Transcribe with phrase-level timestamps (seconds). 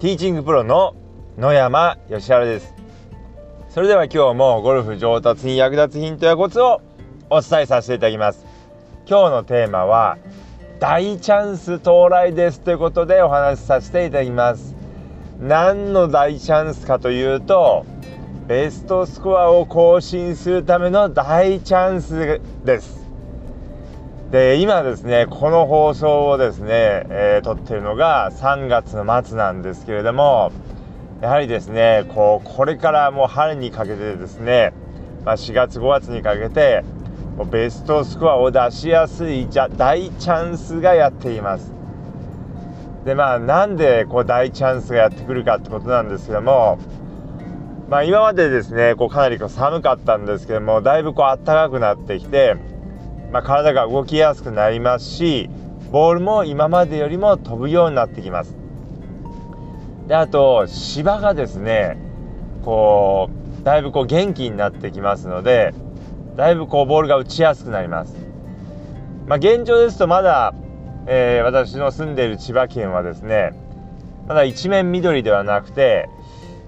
[0.00, 0.94] ティーチングプロの
[1.36, 2.72] 野山義原です。
[3.68, 6.80] それでは今日もゴルフ上達に役立つヒントやコツを
[7.30, 8.46] お伝えさせていただきます。
[9.08, 10.16] 今日のテーマは
[10.78, 14.76] 大チャンス到来ですということでお話しさせていただきます。
[15.40, 17.84] 何の大チャンスかというと
[18.46, 22.97] ベストスコアを更新するための大チャンスです。
[24.30, 26.68] で今ですねこの放送をですね、
[27.08, 30.52] えー、撮ってるのが3月の末なんですけれども
[31.22, 34.74] やはりですねこうこれからもう春にかけてですね、
[35.24, 36.84] まあ、4月5月にかけて
[37.38, 41.72] もうベストスコアを出しやすいじゃ大チャンスがやっています。
[43.04, 46.78] でまあなんでこう大チャンスがやってくるかってことなんですけども
[47.88, 52.56] まあ今までですねこうかなりこう寒かったんですけどもだいぶこう暖かくなってきて
[53.32, 55.50] まあ、体が動きやすくなりますし
[55.90, 58.54] ボールも今までよりも飛ぶようになってきます。
[60.06, 61.98] であと芝がですね
[62.64, 63.30] こ
[63.60, 65.74] うだいぶこう元気になってきますので
[66.36, 68.14] だいぶこうボールが打ちやすくなります。
[69.26, 70.54] まあ、現状ですとまだ、
[71.06, 73.52] えー、私の住んでいる千葉県はですね
[74.26, 76.08] まだ一面緑ではなくて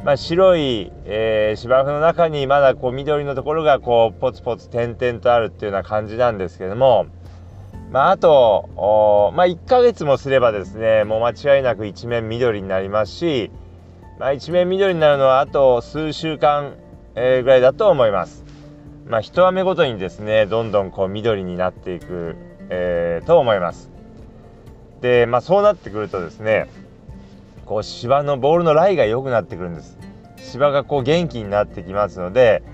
[0.05, 7.07] まあ、白い、えー、芝生の中にまだこう緑のところがこうポツポツ点々とあるっていうような感じなんですけども、
[7.91, 13.51] まあ、あと、まあ、1ヶ月もすればですねもう間違いなく一面緑になりますし、
[14.19, 16.77] まあ、一面緑になるのはあと数週間、
[17.15, 18.45] えー、ぐらいだと思います。
[19.07, 22.37] まあ、一雨ごとにですねどんどんこう緑になっていく、
[22.71, 23.91] えー、と思います。
[25.03, 26.69] で、まあ、そうなってくるとですね
[27.71, 29.97] こう芝のボールのライが良くなってくるんです。
[30.39, 32.65] 芝がこう元気になってきますので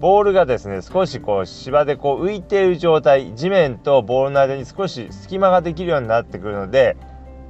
[0.00, 6.96] ボールがですね少しこう芝でこう浮いている状態地面とボールの間に少し隙間ができるようになってくるので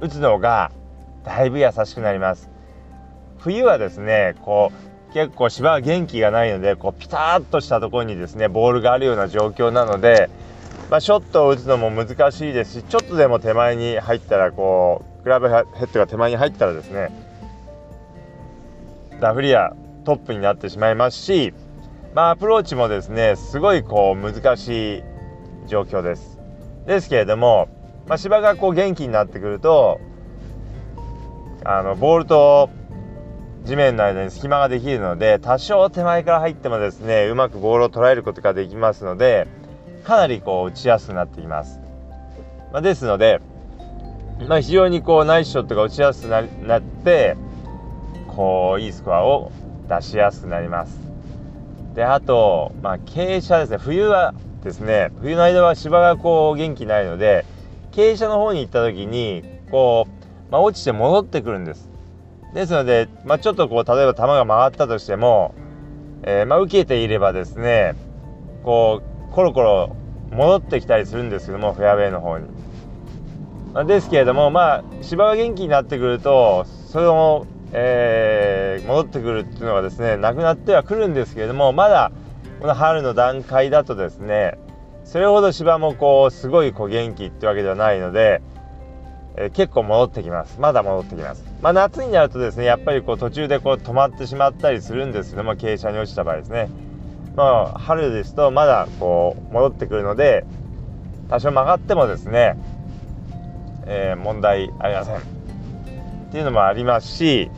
[0.01, 0.73] 打つのが
[1.23, 2.51] だいぶ優しくなります。
[3.37, 4.73] 冬はですねこ
[5.09, 10.29] う結構芝は元気がないのでこうピタッとしたところにですねボールがあるような状況なので、
[10.91, 17.11] まあ、ショットを打つのも難しいですしちょっとでも手前に入ったらこうクラブヘッドが手前に入ったらですね
[19.19, 21.53] ダフリアトップになってしまいますし、
[22.15, 25.03] まあ、アプローチもですねすごいこう難しい
[25.67, 26.39] 状況です。
[26.85, 27.67] ですけれども、
[28.07, 29.99] まあ、芝がこう元気になってくると
[31.65, 32.69] あのボールと
[33.65, 39.45] 地面の間に隙間ができるので多少手前から入ってもですねうまくボールを捉えることができますので
[40.05, 41.81] かなりこう打ちやすくなってきます。
[42.71, 43.41] まあ、ですので
[44.45, 47.35] まあ、非常にこうナイスショットが打ちやすくなって
[48.27, 49.51] こういいスコアを
[49.89, 50.99] 出しやすくなります。
[51.95, 57.45] であと、まあ、傾斜ですね冬はですね冬の間は芝がこう元気ないので
[57.91, 61.89] 傾斜の方に行った時にこう、まあ、落ちて戻ってくるんです。
[62.53, 65.55] ですので、まあ、ちょっとこう例えば球が曲がったとしても、
[66.23, 67.95] えー、まあ、受けていればですね
[68.63, 69.95] こうコロコロ
[70.31, 72.56] 戻ってきたりするんですけどもフェアウェイの方に。
[73.85, 82.11] ですけれどもまあ芝が元気になってくるとそれを、えー、戻ってくるっていうのがですねなくなってはくるんですけれどもまだ
[82.59, 84.57] この春の段階だとですね
[85.07, 88.41] それほど芝もこうすごいこう元気ってわけではないので、
[89.37, 90.59] えー、結構戻ってきます。
[90.59, 91.45] まだ戻ってきます。
[91.61, 96.69] まあ、夏になるとですねやっぱりこう途中でこう止まってしまったりするんですけども傾斜に落ちた場合ですね。
[97.37, 100.45] まあ春ですとまだこう戻ってくるので
[101.29, 102.57] 多少曲がってもですね
[103.87, 105.21] えー、問題ありませんっ
[106.31, 107.49] ていうのもありますし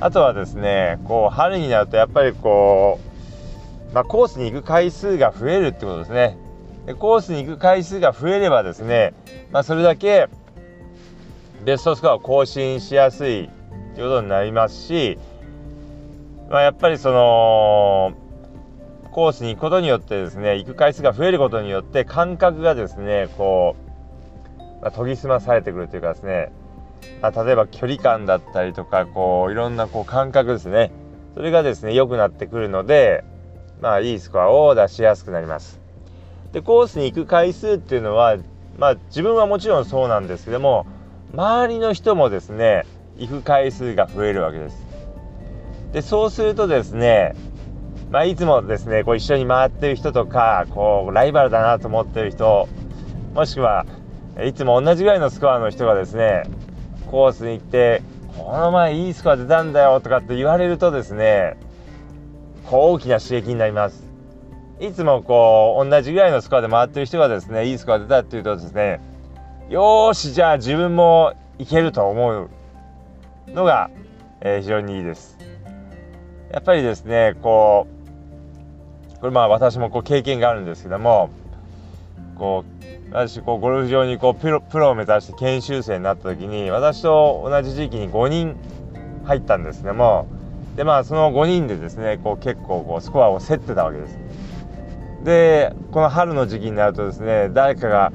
[0.00, 3.00] あとはですねこう春になるとやっぱりこ
[3.90, 6.36] う、まあ、コースに行く回数が増えるってことですね。
[6.86, 9.14] でコースに行く回数が増えればですね、
[9.50, 10.28] まあ、それだけ
[11.64, 13.48] ベストスコアを更新しやすい
[13.94, 15.18] ということになりますし、
[16.50, 18.12] まあ、やっぱりその
[19.12, 23.83] コースに行くことによってですね行く回数が増えることによって感覚がですねこう
[24.84, 26.52] まあ、研ぎ澄まされてくるというかですね、
[27.22, 30.92] まあ、例えば距離感だったりとかこういろんなこう感覚ですね。
[31.34, 33.24] それがですね良くなってくるので
[33.80, 35.80] まあいいスコアを出しやすくなります。
[36.52, 38.36] でコースに行く回数っていうのは
[38.78, 40.86] まあ自分はもちろんそうなんですけども
[41.32, 42.84] 周りの人もですね
[43.16, 44.76] 行く回数が増えるわけです。
[45.92, 47.34] でそうするとですね
[48.10, 52.68] まあ、いつもですねこう一緒に回ってる人とかこうライバルだなと思ってる人
[53.34, 53.86] もしくは
[54.42, 56.44] いつも同じぐらいのスコアの人がですね
[57.10, 58.02] コースに行って
[58.36, 61.56] この前いいスコア出たんだよとかって言われるとですね
[62.66, 64.02] こう大きな刺激になります。
[64.80, 69.00] いつもこう同じぐらいのスコアで回ってる人がですねいいスコア出たっていうとですね
[69.68, 72.50] よしじゃあ自分もいけると思う
[73.48, 73.90] のが
[74.44, 75.38] えー、非常にいいです。
[76.52, 77.88] やっぱりですねこ
[79.16, 81.30] うこれまあ私もこう経験があるんですけども
[82.34, 88.56] こう私こうゴルフ場にこうプロプロを目指して研修生になった時に私と同じ時期に5人
[89.24, 90.26] 入ったんですけども
[90.76, 94.18] でまあその5人でですねこう結構こうスコアを競ってたわけです。
[95.24, 98.12] でこの春の時期になるとですね誰かが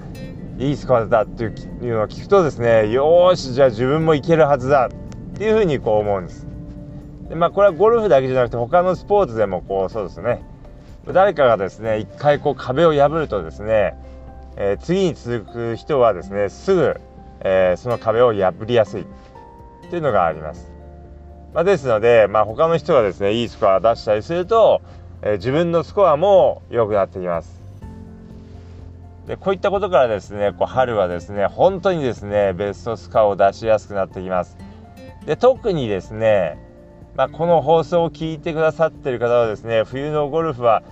[0.60, 1.54] いいスコアだっていう
[1.94, 6.46] のを聞くとですねよしじゃあ自分もいけるはずだっていうふうにこう思うんです。
[7.30, 10.44] でまあこれはゴルフだけじゃなくて他のスポーツでもこうそうですね。
[11.14, 13.96] 誰かがですね一回こう壁を破るとですね、
[14.60, 17.02] えー、次に続く人はですねすぐ、
[17.40, 19.06] えー、その壁を破りやすい。
[19.90, 20.72] っていうのがあります、
[21.54, 24.82] まあ、ですので、まあ、他の人がですねいいスコアを出したりすると、
[25.24, 27.60] えー、自分のスコアも良くなってきます。
[29.26, 34.58] でこういったことからですねこう春はですね本当にですねベストスコアを出しやすくなってきます。
[35.26, 36.58] で特にですね、
[37.16, 40.84] まあ、この放送を聞いてくださってる方はですね冬のゴルフは、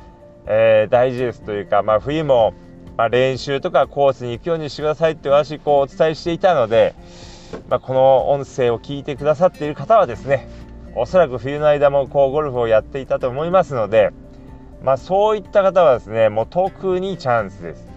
[0.46, 2.54] えー、大事ですというか、まあ、冬も、
[2.98, 6.96] まあ、練習とかコースに行くようにしてくださいって私こうお伝えしていたので、
[7.70, 10.50] まあ、この音声を聞いてくださっている方はですね
[10.96, 14.10] おそらく冬の間もこうゴルフをやっていたと思いますので、
[14.84, 17.88] まあ、そういった方はですねもう特にチャンスです。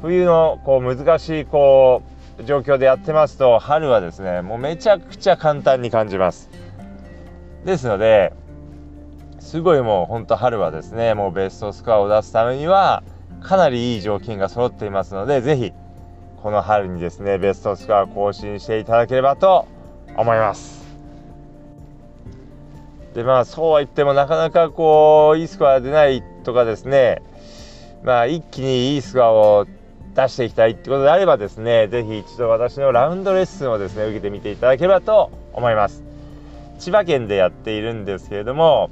[0.00, 2.02] 冬のこう難しいこ
[2.38, 6.50] う状況でやってますと春はですねもうめちゃくちゃ簡単に感じます
[7.64, 8.34] ですので
[9.38, 13.02] すごいもうほんと春はですねもうベストスコアを出すためには
[13.44, 15.72] かなりいい条件が揃っていますので是非
[16.42, 19.68] この春にですねベストスコアを更新していただければと
[20.16, 20.84] 思います。
[23.14, 27.22] でまあそうは言ってもなかなかこういいスコア出ないとかですね
[28.02, 29.66] まあ一気にいいスコアを
[30.14, 36.02] 出していきたいってことであればですね是非一度私のラウンドレッスンをですね受けてみていただければと思います。
[36.78, 38.90] 千葉県でやっているんですけれども、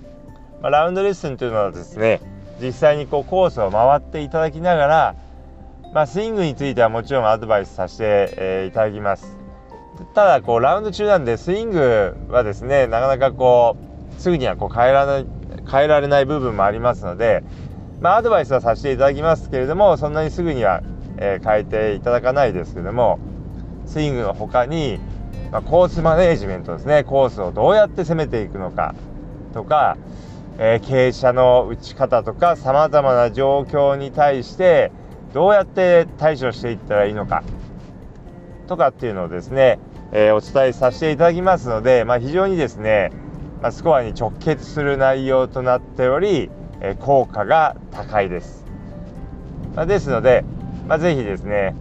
[0.61, 2.21] まあ、ラウンドレッスンというのはですね
[2.63, 5.17] 実際にこうコースを回っていただきながら、
[5.93, 9.37] まあ、スイングについてはもちろんアドバイスさせて、えー、いただきます。
[10.15, 13.77] ただこうラウンド中なんでスイングはですねなかなかこ
[14.19, 15.27] うすぐにはこう変えられない
[15.71, 17.45] 変えられない部分もありますので
[18.01, 20.83] まあ、アドバイスはさせていただきますけれどもそんなにすぐには
[21.19, 23.19] えー、変えていただかないですけども
[23.87, 24.99] スイングの他に、
[25.51, 28.95] まあ、コースマネージメントですねコースをどうやって攻めていくのか
[29.53, 29.99] とか、
[30.59, 34.93] えー、傾斜の打ち方とかさまざまな状況に対して
[35.33, 37.43] どうやって対処していったらいいのか
[38.67, 39.79] とかっていうのをですね、
[40.13, 43.11] えー、お伝えさせていただきますので、まあ、非常にですね、
[43.61, 46.51] まあ、スコアに直結する内容となっており、
[46.81, 48.67] え効果が高いです。
[49.75, 50.45] まあ、ですので、
[50.87, 51.75] まあ、ぜひですね、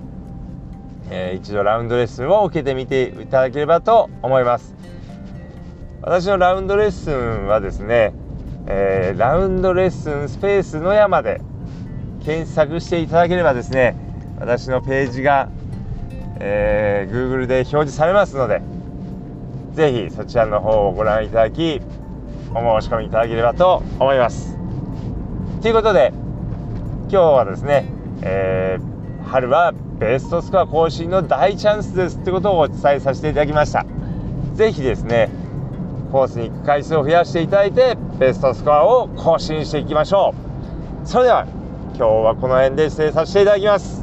[1.09, 4.75] えー、一度ラウンドレッスンを受けてみていただければと思います
[6.01, 8.13] 私のラウンドレッスンはですね、
[8.67, 11.41] えー、ラウンドレッスンスペースの山で
[12.23, 13.95] 検索していただければですね
[14.39, 15.49] 私のページが、
[16.39, 18.61] えー、Google で表示されますので
[19.73, 21.81] ぜひそちらの方をご覧いただき
[22.53, 24.57] お申し込みいただければと思います。
[25.61, 26.11] ということで
[27.03, 27.85] 今日はですね、
[28.21, 28.91] えー
[29.31, 33.85] 春はベストスコア更新の大チャンスですってことをお伝えさせていただきました。
[34.55, 35.29] 是非ですね
[36.11, 40.33] コースに行く回数を増やしていただいてベストスコアを更新していきましょ
[41.03, 41.07] う。
[41.07, 41.47] それでは
[41.95, 44.00] 今日はこの辺で失礼させていただきます。